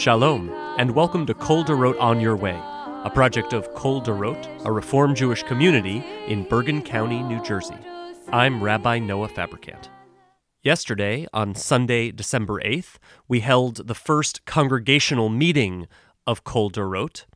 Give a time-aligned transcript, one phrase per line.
[0.00, 0.48] Shalom,
[0.78, 2.58] and welcome to Kol Dorot On Your Way,
[3.04, 7.76] a project of Kol Dorot, a Reform Jewish community in Bergen County, New Jersey.
[8.30, 9.90] I'm Rabbi Noah Fabricant.
[10.62, 12.96] Yesterday, on Sunday, December 8th,
[13.28, 15.86] we held the first congregational meeting
[16.26, 17.26] of Kol Dorot.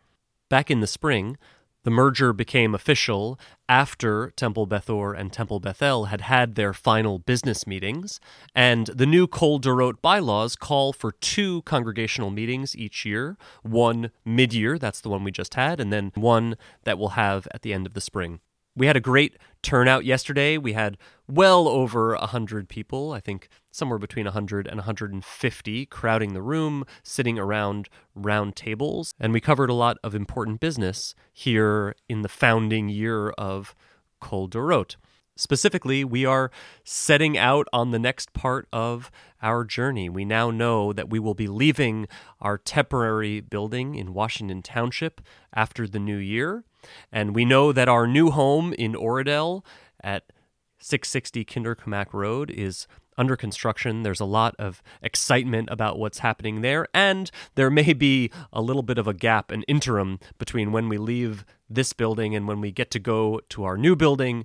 [0.48, 1.36] Back in the spring,
[1.84, 7.18] the merger became official after Temple Beth Or and Temple Bethel had had their final
[7.18, 8.20] business meetings,
[8.54, 14.52] and the new Kol Dorot bylaws call for two congregational meetings each year one mid
[14.52, 17.72] year, that's the one we just had, and then one that we'll have at the
[17.72, 18.40] end of the spring.
[18.76, 20.58] We had a great turnout yesterday.
[20.58, 26.42] We had well over 100 people, I think somewhere between 100 and 150, crowding the
[26.42, 29.14] room, sitting around round tables.
[29.18, 33.74] And we covered a lot of important business here in the founding year of
[34.20, 34.94] Kol Dorot.
[35.36, 36.52] Specifically, we are
[36.84, 39.10] setting out on the next part of
[39.42, 40.08] our journey.
[40.08, 42.06] We now know that we will be leaving
[42.40, 45.20] our temporary building in Washington Township
[45.52, 46.62] after the new year.
[47.10, 49.64] And we know that our new home in Oradell
[50.00, 50.30] at
[50.78, 54.02] 660 Kinderkamack Road is under construction.
[54.02, 58.82] There's a lot of excitement about what's happening there, and there may be a little
[58.82, 62.70] bit of a gap, an interim between when we leave this building and when we
[62.70, 64.44] get to go to our new building.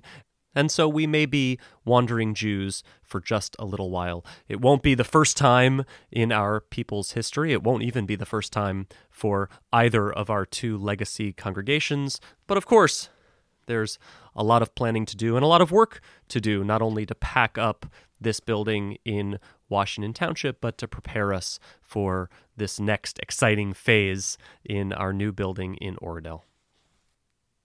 [0.54, 4.24] And so we may be wandering Jews for just a little while.
[4.48, 7.52] It won't be the first time in our people's history.
[7.52, 12.20] It won't even be the first time for either of our two legacy congregations.
[12.48, 13.10] But of course,
[13.70, 13.98] there's
[14.34, 17.06] a lot of planning to do and a lot of work to do, not only
[17.06, 17.86] to pack up
[18.20, 24.92] this building in Washington Township, but to prepare us for this next exciting phase in
[24.92, 26.42] our new building in Oradell.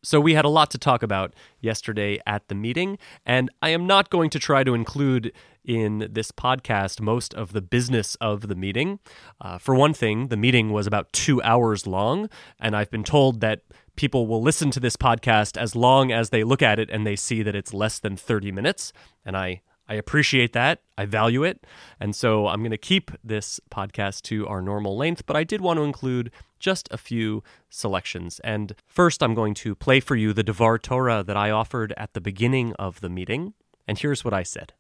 [0.04, 3.88] So, we had a lot to talk about yesterday at the meeting, and I am
[3.88, 5.34] not going to try to include
[5.64, 9.00] in this podcast most of the business of the meeting.
[9.42, 12.30] Uh, for one thing, the meeting was about two hours long,
[12.60, 13.62] and I've been told that
[13.96, 17.16] people will listen to this podcast as long as they look at it and they
[17.16, 18.94] see that it's less than 30 minutes.
[19.26, 20.82] And I, I appreciate that.
[20.98, 21.66] I value it.
[22.00, 25.62] And so I'm going to keep this podcast to our normal length, but I did
[25.62, 28.40] want to include just a few selections.
[28.44, 32.14] And first, I'm going to play for you the Devar Torah that I offered at
[32.14, 33.54] the beginning of the meeting.
[33.88, 34.74] And here's what I said.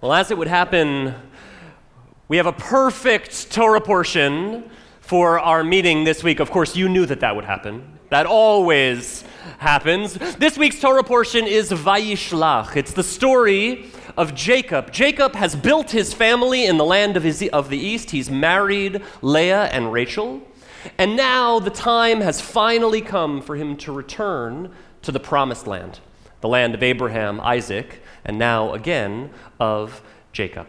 [0.00, 1.14] Well, as it would happen,
[2.28, 4.68] we have a perfect Torah portion
[5.06, 6.40] for our meeting this week.
[6.40, 7.96] Of course, you knew that that would happen.
[8.10, 9.22] That always
[9.58, 10.14] happens.
[10.14, 12.74] This week's Torah portion is Vayishlach.
[12.74, 13.86] It's the story
[14.16, 14.90] of Jacob.
[14.90, 18.10] Jacob has built his family in the land of, his, of the east.
[18.10, 20.42] He's married Leah and Rachel.
[20.98, 26.00] And now the time has finally come for him to return to the promised land,
[26.40, 29.30] the land of Abraham, Isaac, and now again
[29.60, 30.02] of
[30.32, 30.66] Jacob.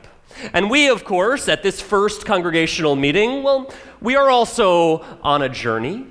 [0.53, 5.49] And we, of course, at this first congregational meeting, well, we are also on a
[5.49, 6.05] journey.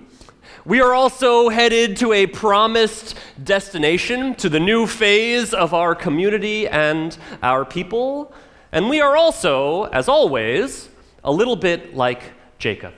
[0.64, 6.66] We are also headed to a promised destination, to the new phase of our community
[6.66, 8.34] and our people.
[8.72, 10.88] And we are also, as always,
[11.22, 12.22] a little bit like
[12.58, 12.94] Jacob.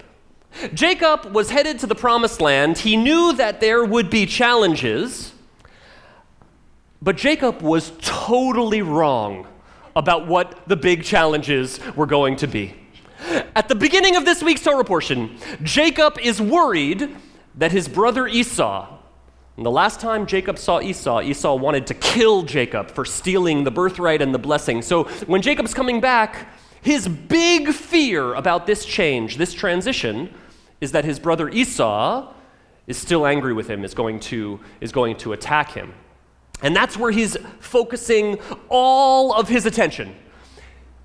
[0.73, 2.79] Jacob was headed to the promised land.
[2.79, 5.33] He knew that there would be challenges,
[7.03, 9.47] but Jacob was totally wrong
[9.99, 12.73] about what the big challenges were going to be.
[13.57, 17.17] At the beginning of this week's Torah portion, Jacob is worried
[17.57, 18.97] that his brother Esau,
[19.57, 23.73] and the last time Jacob saw Esau, Esau wanted to kill Jacob for stealing the
[23.73, 24.83] birthright and the blessing.
[24.83, 26.47] So when Jacob's coming back,
[26.81, 30.33] his big fear about this change, this transition,
[30.81, 32.33] is that his brother Esau
[32.87, 35.93] is still angry with him, is going to, is going to attack him.
[36.63, 38.39] And that's where he's focusing
[38.69, 40.15] all of his attention.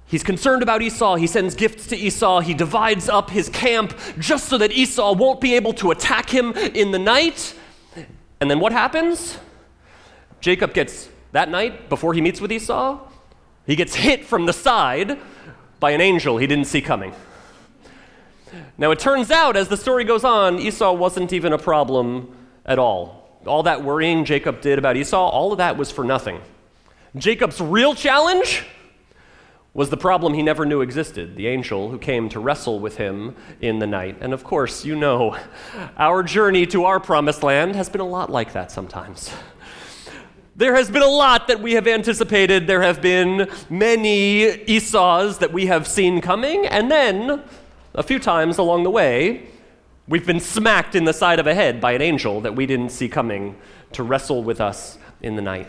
[0.08, 1.16] He's concerned about Esau.
[1.16, 2.42] He sends gifts to Esau.
[2.42, 6.54] He divides up his camp just so that Esau won't be able to attack him
[6.54, 7.56] in the night.
[8.40, 9.38] And then what happens?
[10.42, 13.00] Jacob gets, that night, before he meets with Esau,
[13.66, 15.18] he gets hit from the side
[15.80, 17.14] by an angel he didn't see coming.
[18.78, 22.36] Now, it turns out, as the story goes on, Esau wasn't even a problem
[22.66, 26.42] at all all that worrying Jacob did about Esau, all of that was for nothing.
[27.16, 28.66] Jacob's real challenge
[29.74, 33.36] was the problem he never knew existed the angel who came to wrestle with him
[33.60, 34.18] in the night.
[34.22, 35.36] And of course, you know,
[35.98, 39.32] our journey to our promised land has been a lot like that sometimes.
[40.56, 42.68] There has been a lot that we have anticipated.
[42.68, 47.42] There have been many Esau's that we have seen coming, and then
[47.96, 49.48] a few times along the way,
[50.06, 52.90] We've been smacked in the side of a head by an angel that we didn't
[52.90, 53.56] see coming
[53.94, 55.68] to wrestle with us in the night.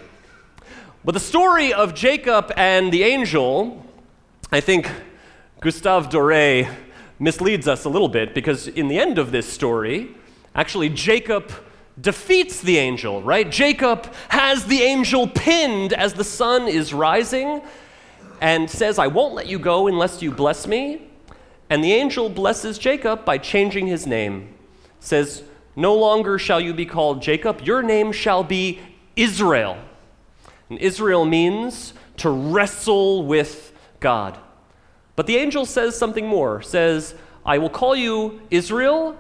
[1.05, 3.87] But the story of Jacob and the angel,
[4.51, 4.91] I think,
[5.61, 6.69] Gustave Doré
[7.21, 10.17] misleads us a little bit because in the end of this story,
[10.57, 11.53] actually, Jacob
[12.01, 13.49] defeats the angel, right?
[13.49, 17.63] Jacob has the angel pinned as the sun is rising
[18.41, 21.03] and says, I won't let you go unless you bless me.
[21.71, 24.55] And the angel blesses Jacob by changing his name.
[25.01, 25.43] Says,
[25.77, 28.81] No longer shall you be called Jacob, your name shall be
[29.17, 29.79] Israel.
[30.69, 34.39] And Israel means to wrestle with God.
[35.17, 37.15] But the angel says something more, says,
[37.47, 39.17] I will call you Israel,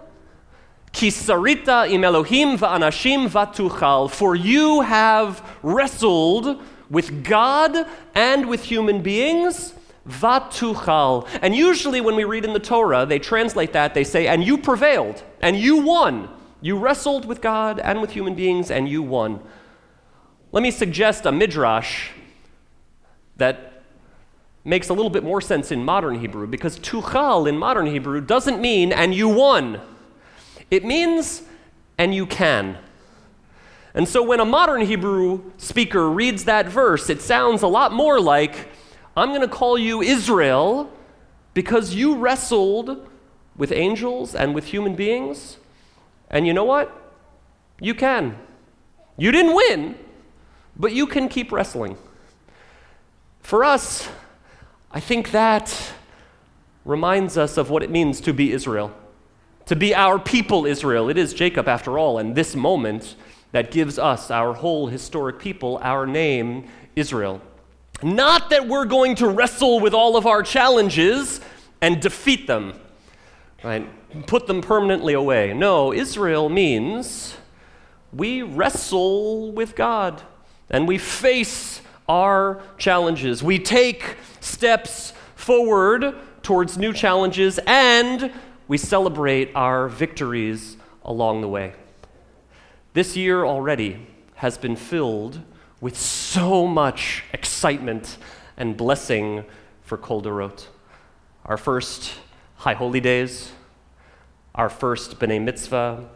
[0.93, 9.75] kisarita im Elohim va'anashim vatuchal, for you have wrestled with God and with human beings,
[10.09, 11.29] vatuchal.
[11.43, 14.59] And usually when we read in the Torah, they translate that, they say, and you
[14.59, 16.29] prevailed, and you won.
[16.61, 19.41] You wrestled with God and with human beings, and you won.
[20.53, 22.11] Let me suggest a midrash
[23.37, 23.83] that
[24.65, 28.61] makes a little bit more sense in modern Hebrew because tuchal in modern Hebrew doesn't
[28.61, 29.81] mean and you won.
[30.71, 31.43] It means
[31.99, 32.79] and you can.
[33.93, 38.21] And so when a modern Hebrew speaker reads that verse, it sounds a lot more
[38.21, 38.69] like,
[39.17, 40.91] I'm going to call you Israel
[41.55, 43.09] because you wrestled
[43.57, 45.59] with angels and with human beings.
[46.31, 46.91] And you know what?
[47.81, 48.37] You can.
[49.17, 49.95] You didn't win,
[50.77, 51.97] but you can keep wrestling.
[53.41, 54.09] For us,
[54.91, 55.93] I think that
[56.85, 58.93] reminds us of what it means to be Israel,
[59.67, 61.09] to be our people, Israel.
[61.09, 63.15] It is Jacob, after all, and this moment
[63.53, 67.41] that gives us, our whole historic people, our name, Israel.
[68.03, 71.41] Not that we're going to wrestle with all of our challenges
[71.81, 72.75] and defeat them,
[73.63, 73.89] right?
[74.27, 75.53] Put them permanently away.
[75.55, 77.37] No, Israel means
[78.13, 80.23] we wrestle with God
[80.71, 83.43] and we face our challenges.
[83.43, 88.33] We take steps forward towards new challenges and
[88.69, 91.75] we celebrate our victories along the way.
[92.93, 94.07] This year already
[94.37, 95.41] has been filled
[95.85, 98.17] with so much excitement
[98.57, 99.45] and blessing
[99.83, 100.67] for Kol Dorot.
[101.45, 102.15] Our first
[102.57, 103.53] High Holy Days,
[104.55, 106.09] our first B'nai Mitzvah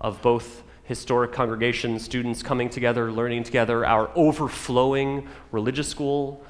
[0.00, 6.42] of both historic congregation, students coming together, learning together, our overflowing religious school.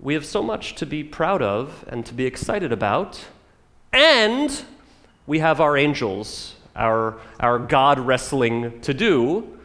[0.00, 3.20] We have so much to be proud of and to be excited about.
[3.92, 4.64] And
[5.26, 9.58] we have our angels, our, our God wrestling to do,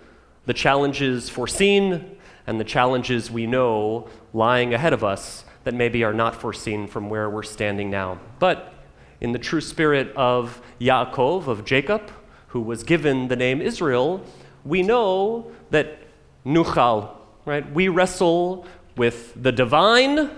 [0.48, 2.17] the challenges foreseen
[2.48, 7.10] and the challenges we know lying ahead of us that maybe are not foreseen from
[7.10, 8.20] where we're standing now.
[8.40, 8.74] But
[9.20, 12.10] in the true spirit of Yaakov, of Jacob,
[12.48, 14.24] who was given the name Israel,
[14.64, 16.00] we know that
[16.46, 17.12] Nuchal,
[17.46, 17.70] right?
[17.74, 18.66] We wrestle
[18.96, 20.30] with the divine,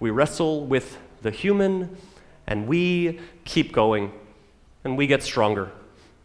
[0.00, 1.96] we wrestle with the human,
[2.46, 4.12] and we keep going
[4.84, 5.70] and we get stronger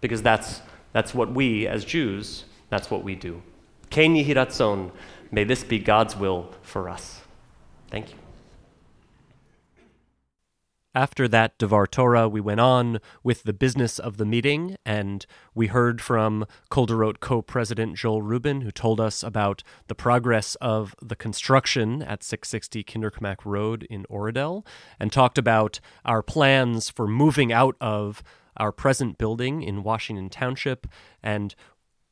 [0.02, 0.62] because that's,
[0.94, 3.42] that's what we as Jews, that's what we do.
[3.90, 4.92] Ken Yihiratzon,
[5.32, 7.22] may this be God's will for us.
[7.90, 8.16] Thank you.
[10.98, 15.68] After that Devar Torah, we went on with the business of the meeting, and we
[15.68, 21.16] heard from Kol co president Joel Rubin, who told us about the progress of the
[21.16, 24.66] construction at 660 Kinderkamack Road in Oradell,
[25.00, 28.24] and talked about our plans for moving out of
[28.58, 30.88] our present building in Washington Township
[31.22, 31.54] and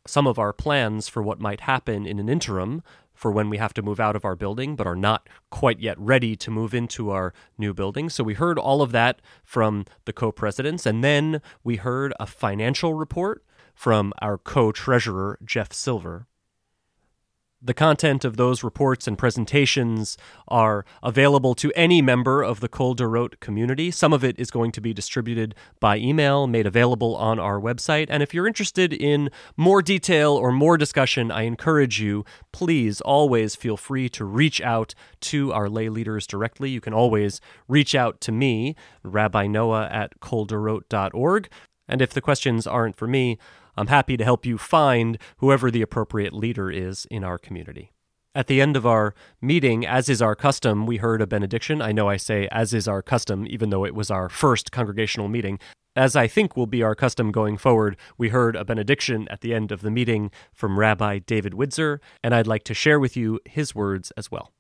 [0.06, 2.84] some of our plans for what might happen in an interim
[3.16, 5.98] for when we have to move out of our building but are not quite yet
[6.00, 8.10] ready to move into our new building.
[8.10, 10.86] So we heard all of that from the co presidents.
[10.86, 13.44] And then we heard a financial report
[13.74, 16.28] from our co treasurer, Jeff Silver.
[17.66, 22.94] The content of those reports and presentations are available to any member of the Kol
[22.94, 23.90] Dorot community.
[23.90, 28.06] Some of it is going to be distributed by email, made available on our website.
[28.12, 33.56] And if you're interested in more detail or more discussion, I encourage you, please always
[33.56, 36.70] feel free to reach out to our lay leaders directly.
[36.70, 41.50] You can always reach out to me, Rabbi Noah at koldorot.org.
[41.88, 43.40] And if the questions aren't for me,
[43.78, 47.92] I'm happy to help you find whoever the appropriate leader is in our community.
[48.34, 51.82] At the end of our meeting, as is our custom, we heard a benediction.
[51.82, 55.30] I know I say as is our custom, even though it was our first congregational
[55.30, 55.58] meeting.
[55.96, 59.54] As I think will be our custom going forward, we heard a benediction at the
[59.54, 63.40] end of the meeting from Rabbi David Widzer, and I'd like to share with you
[63.46, 64.52] his words as well.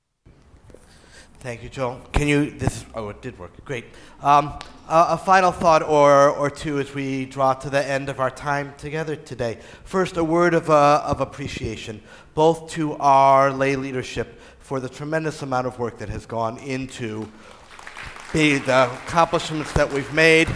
[1.45, 2.01] Thank you, Joel.
[2.11, 3.51] Can you, this, oh, it did work.
[3.65, 3.85] Great.
[4.19, 4.57] Um,
[4.89, 8.31] a, a, final thought or, or two as we draw to the end of our
[8.31, 9.59] time together today.
[9.83, 12.01] First, a word of, uh, of appreciation,
[12.33, 17.29] both to our lay leadership for the tremendous amount of work that has gone into
[18.33, 20.47] the, the accomplishments that we've made,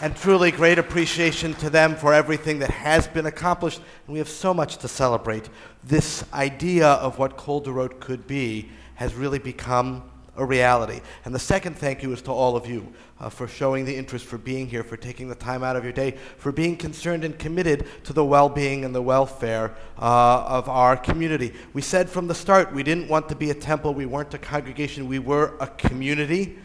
[0.00, 3.80] and truly great appreciation to them for everything that has been accomplished.
[4.06, 5.48] And we have so much to celebrate.
[5.82, 10.02] This idea of what Kol could be has really become
[10.36, 11.00] a reality.
[11.24, 14.24] And the second thank you is to all of you uh, for showing the interest,
[14.26, 17.38] for being here, for taking the time out of your day, for being concerned and
[17.38, 21.52] committed to the well being and the welfare uh, of our community.
[21.72, 24.38] We said from the start we didn't want to be a temple, we weren't a
[24.38, 26.58] congregation, we were a community.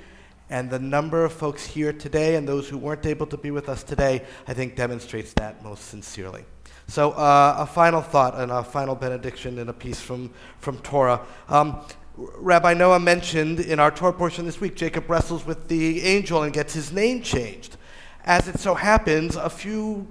[0.51, 3.69] And the number of folks here today and those who weren't able to be with
[3.69, 6.43] us today, I think, demonstrates that most sincerely.
[6.87, 11.21] So, uh, a final thought and a final benediction in a piece from, from Torah.
[11.47, 11.85] Um,
[12.19, 16.51] Rabbi Noah mentioned in our Torah portion this week, Jacob wrestles with the angel and
[16.51, 17.77] gets his name changed.
[18.25, 20.05] As it so happens, a few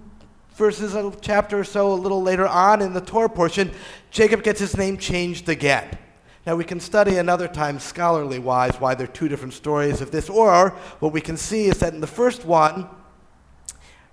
[0.54, 3.70] verses, a chapter or so, a little later on in the Torah portion,
[4.10, 5.98] Jacob gets his name changed again.
[6.46, 10.10] Now, we can study another time, scholarly wise, why there are two different stories of
[10.10, 12.88] this, or what we can see is that in the first one,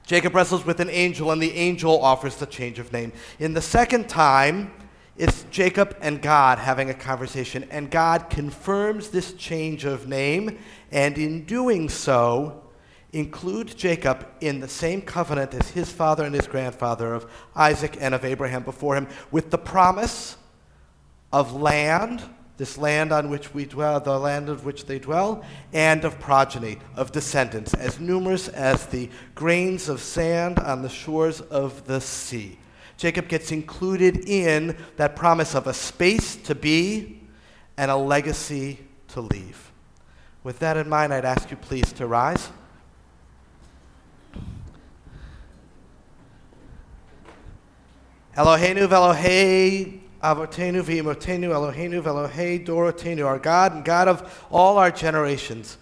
[0.05, 3.13] Jacob wrestles with an angel, and the angel offers the change of name.
[3.39, 4.73] In the second time,
[5.17, 10.57] it's Jacob and God having a conversation, and God confirms this change of name,
[10.91, 12.61] and in doing so,
[13.13, 18.13] includes Jacob in the same covenant as his father and his grandfather of Isaac and
[18.13, 20.35] of Abraham before him, with the promise
[21.31, 22.21] of land,
[22.57, 26.77] this land on which we dwell, the land of which they dwell, and of progeny,
[26.97, 32.57] of descendants, as numerous as the grains of sand on the shores of the sea.
[32.97, 37.21] Jacob gets included in that promise of a space to be
[37.77, 39.71] and a legacy to leave.
[40.43, 42.49] With that in mind, I'd ask you please to rise.
[48.37, 55.77] Eloheinu velohei avotenu v'imotenu Eloheinu velohei dorotenu, our God and God of all our generations.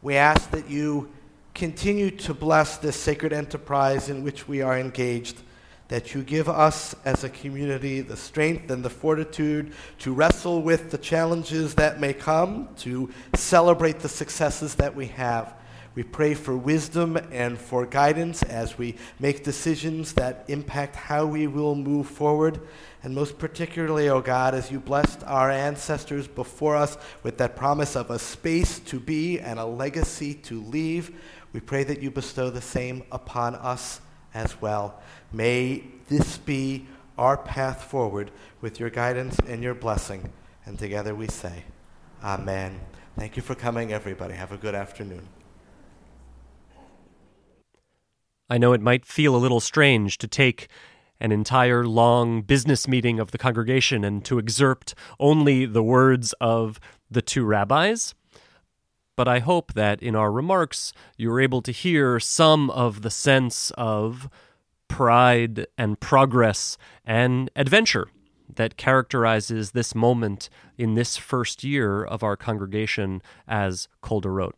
[0.00, 1.10] We ask that you
[1.54, 5.42] continue to bless this sacred enterprise in which we are engaged
[5.88, 10.90] that you give us as a community the strength and the fortitude to wrestle with
[10.90, 15.54] the challenges that may come, to celebrate the successes that we have.
[15.94, 21.46] We pray for wisdom and for guidance as we make decisions that impact how we
[21.46, 22.60] will move forward.
[23.02, 27.56] And most particularly, O oh God, as you blessed our ancestors before us with that
[27.56, 31.20] promise of a space to be and a legacy to leave,
[31.52, 34.00] we pray that you bestow the same upon us
[34.32, 35.02] as well.
[35.32, 36.86] May this be
[37.16, 40.30] our path forward with your guidance and your blessing.
[40.66, 41.64] And together we say,
[42.22, 42.80] Amen.
[43.18, 44.34] Thank you for coming, everybody.
[44.34, 45.28] Have a good afternoon.
[48.48, 50.68] I know it might feel a little strange to take
[51.18, 56.78] an entire long business meeting of the congregation and to excerpt only the words of
[57.10, 58.14] the two rabbis.
[59.16, 63.10] But I hope that in our remarks you were able to hear some of the
[63.10, 64.28] sense of
[64.92, 68.08] pride and progress and adventure
[68.56, 74.52] that characterizes this moment in this first year of our congregation as Kol Dorot.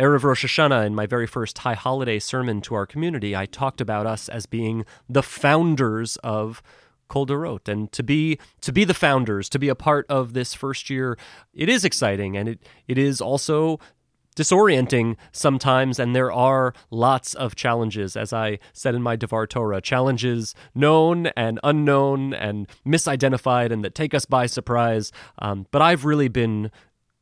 [0.00, 3.82] Erev Rosh Hashanah, in my very first high holiday sermon to our community, I talked
[3.82, 6.62] about us as being the founders of
[7.08, 7.68] Kol Dorot.
[7.68, 11.18] And to be to be the founders, to be a part of this first year,
[11.52, 13.78] it is exciting and it it is also
[14.36, 19.80] disorienting sometimes, and there are lots of challenges, as I said in my Devar Torah
[19.80, 25.12] challenges known and unknown and misidentified and that take us by surprise.
[25.38, 26.70] Um, but I've really been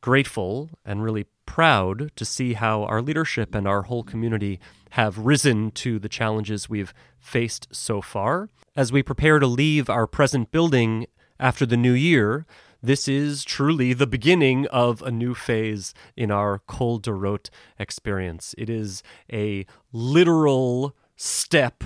[0.01, 4.59] grateful and really proud to see how our leadership and our whole community
[4.91, 8.49] have risen to the challenges we've faced so far.
[8.75, 11.07] As we prepare to leave our present building
[11.39, 12.45] after the new year,
[12.81, 18.55] this is truly the beginning of a new phase in our Kol Dorot experience.
[18.57, 21.83] It is a literal step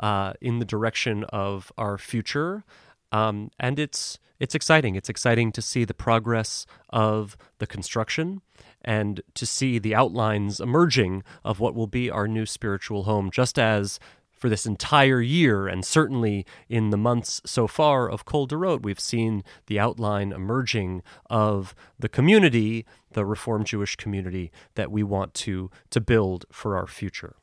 [0.00, 2.64] uh, in the direction of our future,
[3.12, 4.94] um, and it's it's exciting.
[4.94, 8.40] It's exciting to see the progress of the construction
[8.82, 13.58] and to see the outlines emerging of what will be our new spiritual home, just
[13.58, 13.98] as
[14.38, 19.00] for this entire year, and certainly in the months so far of Kol Dorot, we've
[19.00, 25.70] seen the outline emerging of the community, the Reformed Jewish community that we want to,
[25.90, 27.36] to build for our future.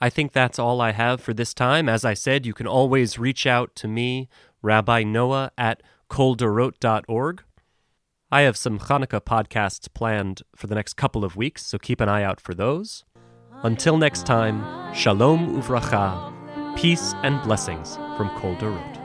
[0.00, 1.88] I think that's all I have for this time.
[1.88, 4.28] As I said, you can always reach out to me,
[4.60, 7.42] Rabbi Noah, at koldorot.org.
[8.30, 12.08] I have some Hanukkah podcasts planned for the next couple of weeks, so keep an
[12.08, 13.04] eye out for those.
[13.62, 14.62] Until next time,
[14.94, 18.95] Shalom Uvracha, peace and blessings from Kol Dorot.